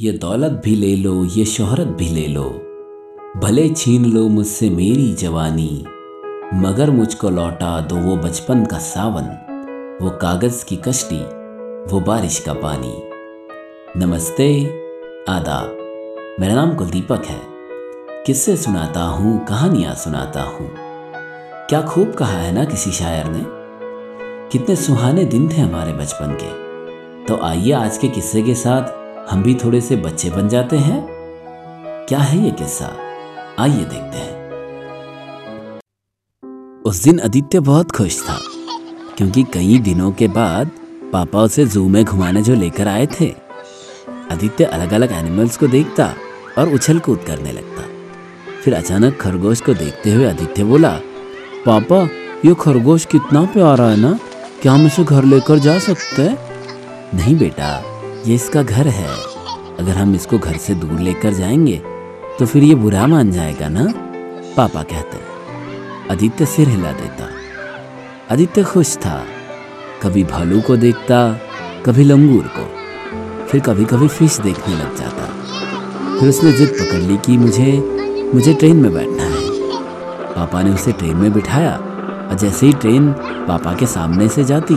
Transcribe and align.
ये 0.00 0.12
दौलत 0.12 0.62
भी 0.64 0.74
ले 0.74 0.96
लो, 0.96 1.24
ये 1.24 1.44
शोहरत 1.44 1.86
भी 1.86 2.08
ले 2.08 2.26
लो। 2.26 2.44
भले 3.36 3.68
छीन 3.68 4.04
लो 4.04 4.28
मुझसे 4.28 4.70
मेरी 4.70 5.14
जवानी, 5.14 5.84
मगर 6.54 6.90
मुझको 6.90 7.30
लौटा 7.30 7.80
दो 7.80 7.96
वो 7.96 8.16
बचपन 8.16 8.64
का 8.64 8.78
सावन, 8.78 9.24
वो 10.02 10.10
कागज़ 10.10 10.64
की 10.64 10.76
कश्ती, 10.76 11.18
वो 11.92 12.00
बारिश 12.00 12.38
का 12.38 12.52
पानी। 12.52 13.02
नमस्ते, 14.04 14.64
आदाब। 15.28 15.76
मेरा 16.40 16.54
नाम 16.54 16.74
कुलदीपक 16.74 17.24
है। 17.26 17.40
किस्से 18.26 18.56
सुनाता 18.56 19.02
हूँ, 19.02 19.46
कहानियाँ 19.46 19.94
सुनाता 19.94 20.42
हूँ। 20.42 20.70
क्या 21.68 21.82
खूब 21.82 22.12
कहा 22.12 22.38
है 22.38 22.52
ना 22.52 22.64
किसी 22.64 22.90
शायर 22.90 23.24
ने? 23.26 23.42
कितने 24.52 24.76
सुहाने 24.76 25.24
दिन 25.24 25.48
थे 25.48 25.60
हमारे 25.60 25.92
बचपन 25.92 26.38
के। 26.42 26.68
तो 27.24 27.42
आइए 27.42 27.72
आज 27.72 27.98
के 27.98 28.08
किस्से 28.08 28.42
के 28.42 28.54
साथ 28.54 28.97
हम 29.30 29.42
भी 29.42 29.54
थोड़े 29.54 29.80
से 29.80 29.96
बच्चे 29.96 30.30
बन 30.30 30.48
जाते 30.48 30.76
हैं। 30.76 31.06
क्या 32.08 32.18
है 32.18 32.44
ये 32.44 32.50
किस्सा? 32.50 32.90
आइए 33.58 33.84
देखते 33.84 34.18
हैं। 34.18 34.38
उस 36.82 37.02
दिन 37.02 37.20
आदित्य 37.20 37.60
बहुत 37.60 37.90
खुश 37.92 38.22
था, 38.22 38.38
क्योंकि 39.16 39.42
कई 39.42 39.78
दिनों 39.78 40.12
के 40.12 40.28
बाद 40.28 40.70
पापा 41.12 41.42
उसे 41.42 41.66
जू 41.66 41.88
में 41.88 42.04
घुमाने 42.04 42.42
जो 42.42 42.54
लेकर 42.54 42.88
आए 42.88 43.06
थे। 43.06 43.34
आदित्य 44.32 44.64
अलग 44.64 44.92
अलग 44.92 45.12
एनिमल्स 45.12 45.56
को 45.56 45.66
देखता 45.66 46.14
और 46.58 46.68
उछल 46.68 46.98
कूद 46.98 47.24
करने 47.26 47.52
लगता। 47.52 47.82
फिर 48.64 48.74
अचानक 48.74 49.16
खरगोश 49.16 49.60
को 49.60 49.74
देखते 49.74 50.12
हुए 50.12 50.30
आदित्य 50.30 50.64
बोला, 50.64 51.00
पापा, 51.66 52.08
ये 52.48 52.54
खरगोश 52.60 53.04
कितना 53.04 53.44
प्यारा 53.44 53.84
है 53.84 53.96
ना? 53.96 54.18
क्या 54.62 54.72
हम 54.72 54.86
इसे 54.86 55.04
घर 55.04 55.24
लेकर 55.24 55.58
जा 55.58 55.78
सकते 55.78 56.22
हैं? 56.22 56.38
नहीं 57.14 57.38
बेटा 57.38 57.97
ये 58.26 58.34
इसका 58.34 58.62
घर 58.62 58.88
है। 58.88 59.08
अगर 59.78 59.92
हम 59.92 60.14
इसको 60.14 60.38
घर 60.38 60.56
से 60.56 60.74
दूर 60.74 61.00
लेकर 61.00 61.32
जाएँगे 61.32 61.82
तो 62.38 62.46
फिर 62.46 62.62
ये 62.62 62.74
बुरा 62.74 63.06
मान 63.06 63.30
जाएगा 63.32 63.68
ना? 63.68 63.92
पापा 64.56 64.82
कहते 64.82 65.18
आदित्य 66.10 66.46
सिर 66.46 66.68
हिला 66.68 66.92
देता। 66.92 67.28
आदित्य 68.32 68.64
खुश 68.64 68.96
था। 68.96 69.24
कभी 70.02 70.24
भालू 70.24 70.60
को 70.60 70.76
देखता, 70.76 71.32
कभी 71.86 72.04
लंगूर 72.04 72.50
को। 72.56 72.66
फिर 73.46 73.60
कभी 73.60 73.84
कभी 73.84 74.08
फ़िश 74.08 74.40
देखने 74.40 74.74
लग 74.74 74.96
जाता। 74.96 75.26
फिर 76.20 76.28
उसने 76.28 76.52
जिद 76.52 76.68
पकड़ 76.68 77.00
ली 77.00 77.16
कि 77.16 77.38
मुझे 77.38 77.72
मुझे 78.34 78.54
ट्रेन 78.54 78.76
में 78.76 78.94
बैठना 78.94 79.22
है। 79.22 79.50
पापा 80.34 80.62
ने 80.62 80.70
उसे 80.70 80.92
ट्रेन 80.92 81.16
में 81.16 81.32
बिठाया। 81.32 81.76
और 82.30 82.34
जैसे 82.34 82.66
ही 82.66 82.72
ट्रेन 82.72 83.12
पापा 83.48 83.74
के 83.74 83.86
सामने 83.86 84.28
से 84.28 84.44
जाती, 84.44 84.74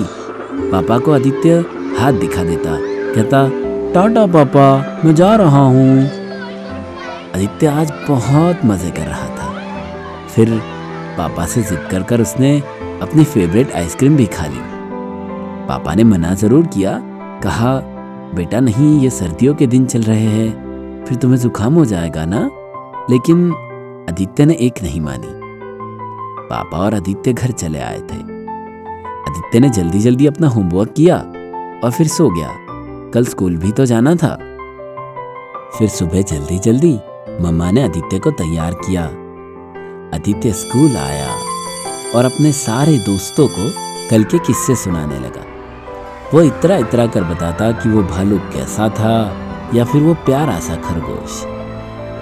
पापा 0.71 0.97
को 0.97 1.11
आदित्य 1.11 1.66
हाथ 1.99 2.13
दिखा 2.13 2.44
देता। 2.44 2.91
कहता, 3.15 3.49
टाटा 3.93 4.25
पापा, 4.25 5.01
मैं 5.05 5.15
जा 5.15 5.35
रहा 5.35 5.61
हूँ। 5.61 6.03
आदित्य 7.35 7.67
आज 7.67 7.91
बहुत 8.09 8.65
मज़े 8.65 8.91
कर 8.91 9.01
रहा 9.01 9.27
था। 9.27 9.53
फिर 10.27 10.61
पापा 11.17 11.45
से 11.45 11.61
जिद 11.61 11.87
कर 11.91 12.03
कर 12.03 12.21
उसने 12.21 12.59
अपनी 13.01 13.23
फेवरेट 13.23 13.71
आइसक्रीम 13.71 14.15
भी 14.15 14.25
खा 14.25 14.45
ली। 14.45 14.59
पापा 15.67 15.93
ने 15.93 16.03
मना 16.03 16.33
ज़रूर 16.33 16.67
किया, 16.67 17.01
कहा, 17.43 17.77
बेटा 18.35 18.59
नहीं, 18.59 18.99
ये 18.99 19.09
सर्दियों 19.09 19.55
के 19.55 19.67
दिन 19.67 19.85
चल 19.85 20.01
रहे 20.01 20.25
हैं, 20.25 21.05
फिर 21.05 21.17
तुम्हें 21.17 21.39
जुकाम 21.39 21.73
हो 21.73 21.85
जाएगा 21.85 22.25
ना? 22.25 22.49
लेकिन 23.09 23.51
आदित्य 24.09 24.45
ने 24.45 24.53
एक 24.53 24.83
नहीं 24.83 25.01
मानी। 25.01 25.27
पापा 26.49 26.77
और 26.77 26.95
आदित्य 26.95 27.33
घर 27.33 27.51
चले 27.51 27.79
आए 27.79 27.99
थे। 27.99 28.21
आदित्य 29.29 29.59
ने 29.59 29.69
जल्दी 29.69 29.99
जल्दी 29.99 30.27
अपना 30.27 30.47
होमवर्क 30.47 30.93
किया 30.97 31.17
और 31.83 31.91
फिर 31.91 32.07
सो 32.07 32.29
गया। 32.29 32.70
कल 33.13 33.25
स्कूल 33.25 33.57
भी 33.57 33.71
तो 33.71 33.85
जाना 33.85 34.15
था। 34.15 34.35
फिर 35.77 35.89
सुबह 35.89 36.21
जल्दी 36.21 36.59
जल्दी 36.59 36.99
मम्मा 37.41 37.71
ने 37.71 37.83
आदित्य 37.83 38.19
को 38.19 38.31
तैयार 38.31 38.73
किया। 38.73 39.03
आदित्य 40.15 40.51
स्कूल 40.51 40.95
आया 40.97 41.33
और 42.15 42.25
अपने 42.25 42.51
सारे 42.51 42.97
दोस्तों 42.97 43.47
को 43.47 43.69
कल 44.09 44.23
के 44.23 44.39
किस्से 44.39 44.75
सुनाने 44.75 45.19
लगा। 45.19 45.45
वो 46.33 46.41
इतरा 46.41 46.77
इतरा 46.77 47.07
कर 47.07 47.23
बताता 47.23 47.71
कि 47.71 47.89
वो 47.89 48.03
भालू 48.03 48.38
कैसा 48.38 48.89
था 48.89 49.35
या 49.73 49.85
फिर 49.85 50.01
वो 50.01 50.13
प्यारा 50.13 50.59
सा 50.59 50.75
खरगोश। 50.75 51.41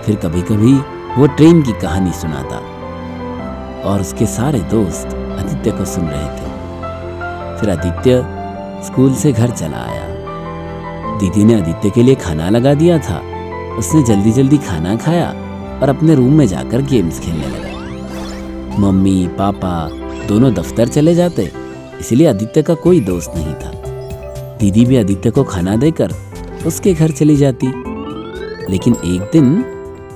फिर 0.05 0.15
कभी 0.15 0.41
कभी 0.41 0.73
वो 1.17 1.27
ट्रेन 1.27 1.61
की 1.61 1.73
कहानी 1.73 2.11
सुनाता 2.11 2.57
और 3.89 4.01
उसके 4.01 4.25
सारे 4.25 4.59
दोस्त 4.59 5.07
आदित्य 5.39 5.71
को 5.71 5.85
सुन 5.85 6.05
रहे 6.05 6.29
थे। 6.29 6.51
फिर 7.59 7.69
आदित्य 7.69 8.23
स्कूल 8.85 9.13
से 9.13 9.31
घर 9.31 9.49
चला 9.49 9.77
आया। 9.77 10.18
दीदी 11.19 11.43
ने 11.43 11.61
आदित्य 11.61 11.89
के 11.89 12.03
लिए 12.03 12.15
खाना 12.15 12.49
लगा 12.49 12.73
दिया 12.73 12.99
था। 12.99 13.21
उसने 13.77 14.03
जल्दी 14.03 14.31
जल्दी 14.31 14.57
खाना 14.57 14.95
खाया 14.95 15.29
और 15.81 15.89
अपने 15.89 16.15
रूम 16.15 16.33
में 16.33 16.47
जाकर 16.47 16.81
गेम्स 16.81 17.19
खेलने 17.19 17.47
लगा। 17.47 18.77
मम्मी, 18.79 19.27
पापा 19.27 19.89
दोनों 20.27 20.53
दफ्तर 20.53 20.87
चले 20.87 21.15
जाते, 21.15 21.51
इसलिए 21.99 22.27
आदित्य 22.27 22.61
का 22.61 22.73
कोई 22.73 22.99
दोस्त 22.99 23.31
नहीं 23.35 23.53
था। 23.53 23.71
दीदी 24.57 24.85
भी 24.85 24.97
आदित्य 24.97 25.31
को 25.31 25.43
खाना 25.43 25.75
देकर 25.75 26.11
उसके 26.65 26.93
घर 26.93 27.11
चली 27.11 27.35
जाती। 27.35 27.67
लेकिन 28.69 28.95
एक 29.05 29.21
दिन 29.21 29.61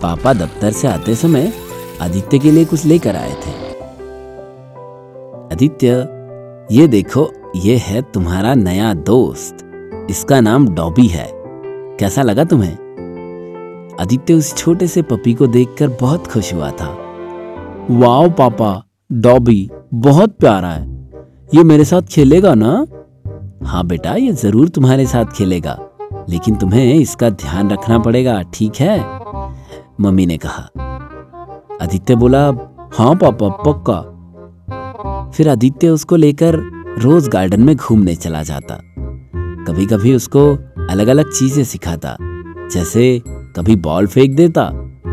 पापा 0.01 0.33
दफ्तर 0.33 0.71
से 0.71 0.87
आते 0.87 1.15
समय 1.15 1.53
आदित्य 2.01 2.39
के 2.39 2.51
लिए 2.51 2.65
कुछ 2.65 2.85
लेकर 2.85 3.15
आए 3.15 3.31
थे। 3.31 3.51
आदित्य, 5.53 5.87
ये 6.71 6.87
देखो, 6.87 7.31
ये 7.55 7.77
है 7.77 8.01
तुम्हारा 8.01 8.53
नया 8.53 8.93
दोस्त। 8.93 9.69
इसका 10.09 10.41
नाम 10.41 10.67
डॉबी 10.67 11.07
है। 11.07 11.29
कैसा 11.99 12.21
लगा 12.21 12.43
तुम्हें? 12.43 12.73
आदित्य 14.01 14.33
उस 14.33 14.55
छोटे 14.57 14.87
से 14.87 15.01
पपी 15.01 15.33
को 15.33 15.47
देखकर 15.47 15.87
बहुत 15.87 16.27
खुश 16.27 16.53
हुआ 16.53 16.71
था। 16.71 16.97
वाओ 17.91 18.29
पापा, 18.29 18.83
डॉबी, 19.11 19.69
बहुत 19.93 20.37
प्यारा 20.37 20.69
है। 20.69 21.09
ये 21.55 21.63
मेरे 21.63 21.85
साथ 21.85 22.01
खेलेगा 22.01 22.53
ना? 22.55 22.85
हाँ 23.65 23.87
बेटा, 23.87 24.15
ये 24.15 24.31
ज़रूर 24.31 24.69
तुम्हारे 24.69 25.05
साथ 25.05 25.25
खेलेगा। 25.25 25.79
लेकिन 26.29 26.55
तुम्हें 26.55 26.95
इसका 26.95 27.29
ध्यान 27.29 27.69
रखना 27.69 27.99
पड़ेगा, 27.99 28.41
ठीक 28.53 28.75
है? 28.75 29.19
मम्मी 30.01 30.25
ने 30.25 30.37
कहा। 30.37 30.69
आदित्य 31.81 32.15
बोला 32.15 32.47
हाँ 32.93 33.15
पापा, 33.15 33.49
पक्का। 33.49 34.01
फिर 35.31 35.49
आदित्य 35.49 35.89
उसको 35.89 36.15
लेकर 36.15 36.55
रोज 36.99 37.27
गार्डन 37.27 37.61
में 37.61 37.75
घूमने 37.75 38.15
चला 38.15 38.43
जाता। 38.43 38.79
कभी 39.67 39.85
कभी 39.85 40.15
उसको 40.15 40.45
अलग 40.89 41.07
अलग 41.07 41.31
चीज़ें 41.31 41.63
सिखाता, 41.63 42.15
जैसे 42.73 43.21
कभी 43.27 43.75
बॉल 43.75 44.07
फेंक 44.07 44.35
देता 44.35 44.63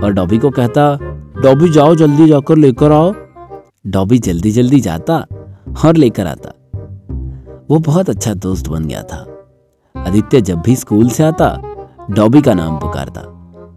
और 0.03 0.13
डॉबी 0.13 0.39
को 0.39 0.51
कहता, 0.51 0.99
डॉबी 1.43 1.69
जाओ, 1.69 1.95
जल्दी 1.95 2.27
जाकर 2.29 2.57
लेकर 2.57 2.93
आओ। 2.93 3.15
डॉबी 3.87 4.19
जल्दी 4.19 4.51
जल्दी 4.51 4.81
जाता 4.81 5.27
और 5.85 5.97
लेकर 5.97 6.27
आता। 6.27 6.53
वो 7.71 7.79
बहुत 7.79 8.11
अच्छा 8.11 8.35
दोस्त 8.35 8.69
बन 8.69 8.85
गया 8.85 9.03
था। 9.03 9.27
आदित्य 9.95 10.41
जब 10.41 10.61
भी 10.61 10.77
स्कूल 10.77 11.09
से 11.09 11.23
आता, 11.23 11.63
डॉबी 12.11 12.41
का 12.41 12.55
नाम 12.55 12.79
पुकारता। 12.79 13.23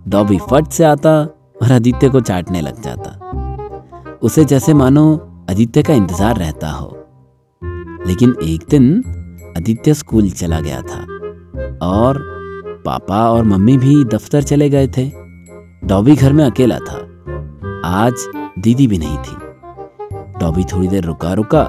डॉबी 0.08 0.38
फट 0.38 0.68
से 0.68 0.84
आता 0.84 1.20
और 1.62 1.72
आदित्य 1.72 2.10
को 2.10 2.20
चाटने 2.20 2.62
लग 2.62 2.82
जाता। 2.82 4.18
उसे 4.24 4.46
जैसे 4.46 4.74
मानो 4.74 5.16
आदित्य 5.50 5.84
का 5.84 5.94
इंतज़ार 5.94 6.38
रहता 6.38 6.72
हो। 6.72 6.98
लेकिन 8.08 8.36
एक 8.44 8.64
दिन 8.70 9.04
आदित्य 9.58 9.94
स्कूल 9.94 10.30
चला 10.30 10.60
गया 10.60 10.82
था 10.82 11.02
और 11.82 12.20
पापा 12.86 13.30
और 13.32 13.44
मम्मी 13.44 13.78
भी 13.78 14.04
दफ्तर 14.06 14.44
चले 14.44 14.70
गए 14.70 14.88
थे। 14.88 15.12
डॉबी 15.88 16.16
घर 16.16 16.34
में 16.34 16.46
अकेला 16.46 16.80
था। 16.80 16.96
आज 17.86 18.14
दीदी 18.60 18.88
भी 18.88 18.98
नहीं 18.98 19.18
थी। 19.18 19.36
डॉबी 20.40 20.64
थोड़ी 20.64 20.88
देर 20.88 21.04
रुका 21.04 21.34
रुका 21.34 21.64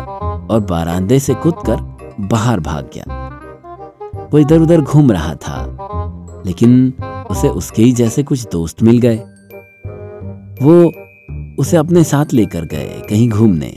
और 0.50 0.60
बारांदे 0.60 1.18
से 1.18 1.34
कूदकर 1.34 1.76
बाहर 2.20 2.60
भाग 2.60 2.90
गया। 2.94 3.30
वो 4.32 4.38
इधर 4.38 4.60
उधर 4.60 4.80
घूम 4.80 5.12
रहा 5.12 5.34
था, 5.34 5.56
लेकिन 6.46 6.92
उसे 7.30 7.48
उसके 7.48 7.82
ही 7.82 7.92
जैसे 7.92 8.22
कुछ 8.22 8.46
दोस्त 8.52 8.82
मिल 8.82 8.98
गए। 8.98 9.16
वो 10.62 10.92
उसे 11.58 11.76
अपने 11.76 12.04
साथ 12.04 12.32
लेकर 12.32 12.64
गए 12.64 13.02
कहीं 13.10 13.30
घूमने। 13.30 13.76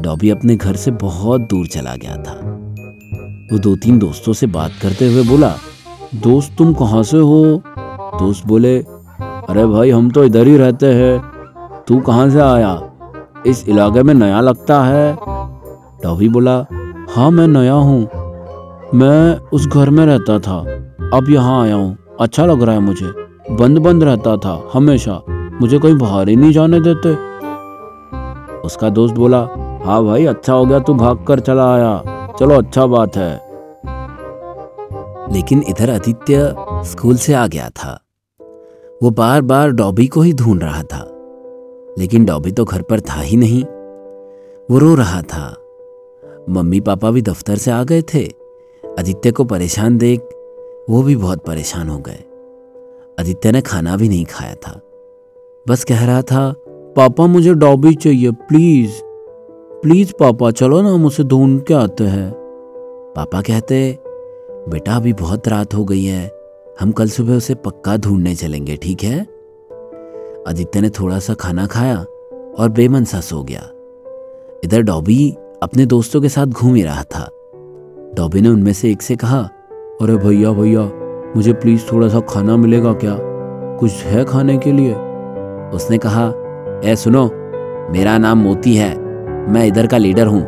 डॉबी 0.00 0.30
अपने 0.30 0.56
घर 0.56 0.76
से 0.76 0.90
बहुत 0.90 1.40
दूर 1.40 1.66
चला 1.66 1.94
गया 1.96 2.16
था। 2.16 2.56
वो 3.52 3.58
दो 3.58 3.76
तीन 3.76 3.98
दोस्तों 3.98 4.32
से 4.32 4.46
बात 4.46 4.70
करते 4.82 5.12
हुए 5.12 5.22
बोला, 5.24 5.54
दोस्त, 6.14 6.54
तुम 6.58 6.74
कहाँ 6.74 7.02
से 7.02 7.16
हो? 7.16 7.62
दोस्त 8.20 8.46
बोले, 8.46 8.78
अरे 9.48 9.66
भाई, 9.66 9.90
हम 9.90 10.10
तो 10.10 10.24
इधर 10.24 10.46
ही 10.46 10.56
रहते 10.56 10.86
हैं। 10.86 11.22
तू 11.88 12.00
कहाँ 12.00 12.30
से 12.30 12.40
आया? 12.40 12.82
इस 13.46 13.68
इलाके 13.68 14.02
में 14.02 14.14
नया 14.14 14.40
लगता 14.40 14.84
है? 14.84 15.16
डॉबी 16.02 16.28
बोला 16.28 16.66
हाँ 17.10 17.30
मैं 17.30 17.48
नया 17.48 17.72
हूँ। 17.72 18.08
मैं 18.94 19.38
उस 19.52 19.66
घर 19.66 19.90
में 19.90 20.06
रहता 20.06 20.38
था। 20.38 20.58
अब 21.14 21.26
यहाँ 21.30 21.62
आया 21.62 21.74
हूँ। 21.74 21.98
अच्छा 22.20 22.46
लग 22.46 22.62
रहा 22.62 22.74
है 22.74 22.80
मुझे। 22.80 23.12
बंद 23.50 23.78
बंद 23.78 24.04
रहता 24.04 24.36
था, 24.36 24.70
हमेशा। 24.72 25.22
मुझे 25.60 25.78
कहीं 25.78 25.98
बाहर 25.98 26.28
ही 26.28 26.36
नहीं 26.36 26.52
जाने 26.52 26.80
देते। 26.80 27.08
उसका 28.60 28.88
दोस्त 28.88 29.14
बोला 29.14 29.40
हाँ 29.84 30.04
भाई 30.04 30.26
अच्छा 30.26 30.52
हो 30.52 30.66
गया, 30.66 30.78
तू 30.78 30.94
भाग 30.94 31.24
कर 31.28 31.40
चला 31.40 31.74
आया। 31.74 32.19
चलो 32.40 32.58
अच्छा 32.58 32.86
बात 32.86 33.16
है। 33.16 33.36
लेकिन 35.32 35.64
इधर 35.68 35.90
आदित्य 35.90 36.54
स्कूल 36.84 37.16
से 37.16 37.34
आ 37.34 37.46
गया 37.46 37.70
था। 37.70 38.00
वो 39.02 39.10
बार 39.10 39.42
बार 39.42 39.70
डॉबी 39.70 40.06
को 40.06 40.20
ही 40.20 40.32
ढूंढ 40.32 40.62
रहा 40.62 40.82
था। 40.82 41.08
लेकिन 41.98 42.24
डॉबी 42.24 42.52
तो 42.52 42.64
घर 42.64 42.82
पर 42.82 43.00
था 43.00 43.20
ही 43.20 43.36
नहीं। 43.36 43.64
वो 44.70 44.78
रो 44.78 44.94
रहा 44.94 45.22
था। 45.22 45.56
मम्मी 46.50 46.80
पापा 46.80 47.10
भी 47.10 47.22
दफ्तर 47.22 47.56
से 47.56 47.70
आ 47.70 47.84
गए 47.84 48.02
थे। 48.02 48.32
आदित्य 48.98 49.32
को 49.32 49.44
परेशान 49.44 49.98
देख 49.98 50.20
वो 50.90 51.02
भी 51.02 51.16
बहुत 51.16 51.44
परेशान 51.44 51.88
हो 51.88 51.98
गए। 51.98 52.24
आदित्य 53.20 53.52
ने 53.52 53.60
खाना 53.60 53.96
भी 53.96 54.08
नहीं 54.08 54.24
खाया 54.24 54.54
था। 54.54 54.80
बस 55.68 55.84
कह 55.84 56.06
रहा 56.06 56.22
था, 56.22 56.54
पापा, 56.68 57.26
मुझे 57.26 57.54
डॉबी 57.54 57.94
चाहिए, 57.94 58.30
प्लीज़। 58.30 59.09
प्लीज़ 59.82 60.12
पापा, 60.20 60.50
चलो 60.50 60.82
ना 60.82 60.90
हम 60.90 61.06
उसे 61.06 61.24
ढूंढ 61.24 61.62
के 61.62 61.74
आते 61.74 62.04
हैं। 62.04 62.32
पापा 63.16 63.40
कहते, 63.40 63.98
बेटा, 64.68 64.96
अभी 64.96 65.12
बहुत 65.12 65.48
रात 65.48 65.74
हो 65.74 65.84
गई 65.84 66.04
है। 66.04 66.30
हम 66.80 66.92
कल 66.92 67.08
सुबह 67.08 67.36
उसे 67.36 67.54
पक्का 67.54 67.96
ढूँढने 67.96 68.34
चलेंगे, 68.34 68.76
ठीक 68.76 69.02
है? 69.02 69.20
आदित्य 70.48 70.80
ने 70.80 70.90
थोड़ा 70.90 71.18
सा 71.18 71.34
खाना 71.34 71.66
खाया 71.66 71.96
और 72.58 72.68
बेमन 72.68 73.04
सा 73.04 73.20
सो 73.20 73.42
गया। 73.42 73.70
इधर 74.64 74.82
डॉबी 74.82 75.36
अपने 75.62 75.86
दोस्तों 75.86 76.20
के 76.20 76.28
साथ 76.28 76.46
घूम 76.46 76.74
ही 76.74 76.82
रहा 76.82 77.02
था। 77.02 77.30
डॉबी 78.14 78.40
ने 78.40 78.48
उनमें 78.48 78.72
से 78.72 78.90
एक 78.90 79.02
से 79.02 79.16
कहा, 79.16 79.40
अरे 80.02 80.16
भैया 80.16 80.52
भैया, 80.52 80.90
मुझे 81.36 81.52
प्लीज़ 81.52 81.82
थोड़ा 81.92 82.08
सा 82.08 82.20
खाना 82.20 82.56
मिलेगा 82.56 82.92
क्या? 82.92 83.16
कुछ 83.76 83.92
है 83.92 84.24
खाने 84.24 84.58
के 84.58 84.72
लिए? 84.72 84.94
उसने 85.74 85.98
कहा, 85.98 86.32
ए, 86.84 86.96
सुनो, 86.96 87.30
मेरा 87.92 88.18
नाम 88.18 88.38
मोती 88.38 88.74
है। 88.74 89.09
मैं 89.50 89.66
इधर 89.66 89.86
का 89.86 89.96
लीडर 89.96 90.26
हूँ। 90.26 90.42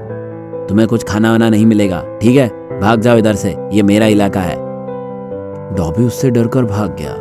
तुम्हें 0.67 0.89
कुछ 0.89 1.05
खाना 1.05 1.31
वाना 1.31 1.49
नहीं 1.49 1.67
मिलेगा, 1.67 2.03
ठीक 2.23 2.37
है? 2.37 2.49
भाग 2.81 3.01
जाओ 3.01 3.17
इधर 3.17 3.35
से, 3.35 3.57
ये 3.73 3.83
मेरा 3.83 4.07
इलाका 4.07 4.41
है। 4.41 4.57
डॉबी 5.75 6.05
उससे 6.05 6.31
डरकर 6.31 6.65
भाग 6.65 6.97
गया। 7.01 7.15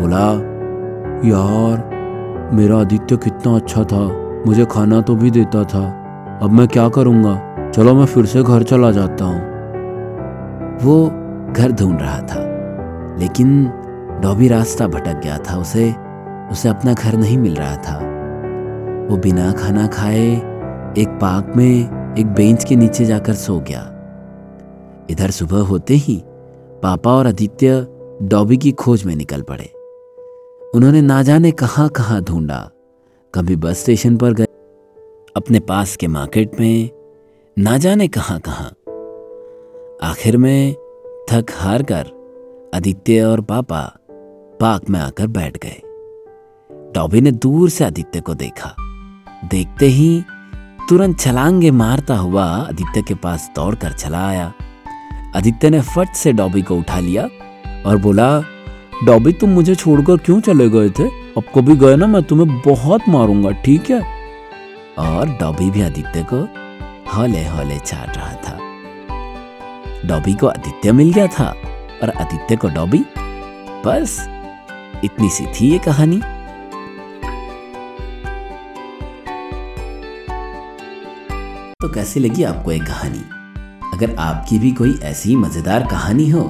बोला, 0.00 0.26
यार, 1.28 1.90
मेरा 2.52 2.76
आदित्य 2.76 3.16
कितना 3.16 3.56
अच्छा 3.56 3.84
था, 3.84 4.02
मुझे 4.46 4.64
खाना 4.64 5.00
तो 5.00 5.14
भी 5.14 5.30
देता 5.30 5.64
था। 5.64 5.84
अब 6.42 6.50
मैं 6.50 6.68
क्या 6.68 6.88
करूँगा? 6.88 7.34
चलो 7.70 7.94
मैं 7.94 8.06
फिर 8.06 8.26
से 8.26 8.42
घर 8.42 8.62
चला 8.62 8.90
जाता 8.90 9.24
हूँ। 9.24 9.40
वो 10.82 11.06
घर 11.52 11.72
ढूंढ 11.72 12.00
रहा 12.00 12.20
था, 12.20 12.40
लेकिन 13.20 13.70
डॉबी 14.22 14.48
रास्ता 14.48 14.86
भटक 14.86 15.20
गया 15.24 15.38
था, 15.38 15.58
उसे 15.58 15.94
उसे 16.50 16.68
अपना 16.68 16.92
घर 16.92 17.16
नहीं 17.16 17.38
मिल 17.38 17.54
रहा 17.54 17.76
था। 17.76 17.98
वो 19.10 19.16
बिना 19.16 19.52
खाना 19.52 19.86
खाए 19.86 20.53
एक 20.98 21.08
पार्क 21.08 21.52
में 21.56 22.14
एक 22.18 22.26
बेंच 22.26 22.64
के 22.64 22.76
नीचे 22.76 23.04
जाकर 23.04 23.34
सो 23.34 23.58
गया। 23.60 23.80
इधर 25.10 25.30
सुबह 25.30 25.60
होते 25.60 25.94
ही 25.94 26.20
पापा 26.82 27.12
और 27.12 27.26
आदित्य 27.26 27.86
डॉबी 28.22 28.56
की 28.56 28.72
खोज 28.72 29.04
में 29.04 29.16
निकल 29.16 29.42
पड़े। 29.42 29.64
उन्होंने 30.74 31.00
ना 31.02 31.22
जाने 31.22 31.50
कहाँ 31.50 31.88
कहाँ 31.88 32.20
ढूंढा। 32.22 32.70
कभी 33.34 33.56
बस 33.56 33.82
स्टेशन 33.82 34.16
पर 34.16 34.32
गए, 34.32 34.46
अपने 35.36 35.60
पास 35.60 35.96
के 35.96 36.06
मार्केट 36.06 36.60
में, 36.60 36.90
ना 37.58 37.76
जाने 37.78 38.08
कहाँ 38.08 38.38
कहाँ। 38.40 38.68
आखिर 40.10 40.36
में 40.36 40.74
थक 41.30 41.46
हार 41.52 41.82
कर 41.82 42.70
आदित्य 42.74 43.22
और 43.22 43.40
पापा 43.40 43.82
पार्क 44.60 44.90
में 44.90 45.00
आकर 45.00 45.26
बैठ 45.26 45.58
गए। 45.64 45.80
टॉबी 46.94 47.20
ने 47.20 47.32
दूर 47.32 47.68
से 47.70 47.84
आदित्य 47.84 48.20
को 48.20 48.34
देखा। 48.34 48.74
देखते 49.44 49.86
ही 49.86 50.22
तुरंत 50.88 51.20
छलांगे 51.20 51.70
मारता 51.70 52.16
हुआ 52.16 52.44
आदित्य 52.44 53.02
के 53.02 53.14
पास 53.14 53.50
दौड़कर 53.56 53.92
चला 53.92 54.26
आया। 54.28 54.52
आदित्य 55.36 55.70
ने 55.70 55.80
फट 55.80 56.08
से 56.08 56.32
डॉबी 56.32 56.62
को 56.62 56.76
उठा 56.76 56.98
लिया 56.98 57.22
और 57.86 57.96
बोला, 57.96 58.42
डॉबी, 59.04 59.32
तुम 59.32 59.50
मुझे 59.50 59.74
छोड़कर 59.74 60.16
क्यों 60.16 60.40
चले 60.40 60.68
गए 60.68 60.90
थे? 60.90 61.04
अब 61.04 61.42
कभी 61.54 61.76
गए 61.76 61.96
ना, 61.96 62.06
मैं 62.06 62.22
तुम्हें 62.22 62.60
बहुत 62.60 63.08
मारूँगा, 63.08 63.50
ठीक 63.50 63.90
है? 63.90 64.02
और 64.98 65.28
डॉबी 65.40 65.70
भी 65.70 65.82
आदित्य 65.82 66.26
को 66.32 66.42
हौले 67.14 67.46
हौले 67.46 67.78
चाट 67.78 68.16
रहा 68.16 68.32
था। 68.32 68.58
डॉबी 70.08 70.34
को 70.34 70.46
आदित्य 70.46 70.92
मिल 70.92 71.12
गया 71.12 71.26
था 71.26 71.48
और 72.02 72.10
आदित्य 72.10 72.56
को 72.56 72.68
डॉबी, 72.68 73.04
बस 73.86 74.20
इतनी 75.04 75.28
सी 75.28 75.46
थी 75.46 75.72
ये 75.72 75.78
कहानी। 75.78 76.20
तो 81.84 81.88
कैसी 81.88 82.20
लगी 82.20 82.42
आपको 82.44 82.72
एक 82.72 82.82
कहानी? 82.82 83.18
अगर 83.94 84.14
आपकी 84.18 84.58
भी 84.58 84.70
कोई 84.70 84.92
ऐसी 85.04 85.34
मज़ेदार 85.36 85.86
कहानी 85.86 86.28
हो 86.30 86.42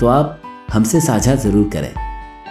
तो 0.00 0.06
आप 0.06 0.40
हमसे 0.72 1.00
साझा 1.00 1.34
ज़रूर 1.34 1.68
करें। 1.72 1.92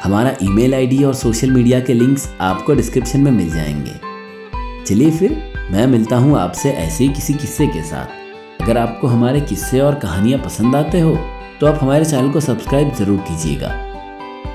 हमारा 0.03 0.33
ईमेल 0.43 0.73
आईडी 0.73 1.03
और 1.03 1.13
सोशल 1.13 1.51
मीडिया 1.51 1.79
के 1.79 1.93
लिंक्स 1.93 2.29
आपको 2.41 2.73
डिस्क्रिप्शन 2.73 3.19
में 3.19 3.31
मिल 3.31 3.49
जाएँगे। 3.49 4.85
चलिए 4.85 5.11
फिर, 5.11 5.37
मैं 5.71 5.85
मिलता 5.87 6.17
हूँ 6.17 6.37
आपसे 6.39 6.71
ऐसे 6.71 7.03
ही 7.03 7.13
किसी 7.13 7.33
किस्से 7.33 7.67
के 7.67 7.83
साथ। 7.83 8.61
अगर 8.63 8.77
आपको 8.77 9.07
हमारे 9.07 9.41
किस्से 9.41 9.79
और 9.79 9.95
कहानियाँ 9.95 10.39
पसंद 10.41 10.75
आते 10.75 10.99
हो 10.99 11.15
तो 11.59 11.67
आप 11.67 11.79
हमारे 11.81 12.05
चैनल 12.05 12.31
को 12.31 12.39
सब्सक्राइब 12.41 12.93
ज़रूर 12.95 13.19
कीजिएगा। 13.19 13.73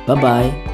बाय 0.08 0.22
बाय 0.22 0.73